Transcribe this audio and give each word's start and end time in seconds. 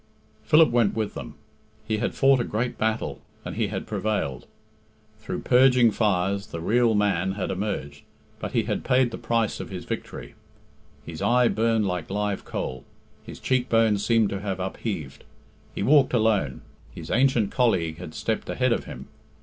Philip 0.43 0.71
went 0.71 0.95
with 0.95 1.13
them. 1.13 1.35
He 1.87 1.97
had 1.99 2.15
fought 2.15 2.39
a 2.39 2.43
great 2.43 2.75
battle, 2.75 3.21
and 3.45 3.55
he 3.55 3.67
had 3.67 3.85
prevailed. 3.85 4.47
Through 5.19 5.41
purging 5.41 5.91
fires 5.91 6.47
the 6.47 6.59
real 6.59 6.95
man 6.95 7.33
had 7.33 7.51
emerged, 7.51 8.01
but 8.39 8.53
he 8.53 8.63
had 8.63 8.83
paid 8.83 9.11
the 9.11 9.19
price 9.19 9.59
of 9.59 9.69
his 9.69 9.85
victory. 9.85 10.33
His 11.05 11.21
eye 11.21 11.49
burned 11.49 11.85
like 11.85 12.09
live 12.09 12.45
coal, 12.45 12.83
his 13.23 13.39
cheek 13.39 13.69
bones 13.69 14.03
seemed 14.03 14.29
to 14.31 14.39
have 14.39 14.59
upheaved. 14.59 15.23
He 15.75 15.83
walked 15.83 16.15
alone; 16.15 16.61
his 16.95 17.11
ancient 17.11 17.51
colleague 17.51 17.99
had 17.99 18.15
stepped 18.15 18.49
ahead 18.49 18.73
of 18.73 18.85
him. 18.85 19.07